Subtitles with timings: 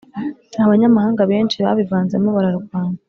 [0.65, 2.97] abanyamahanga benshi babivanzemo bararwana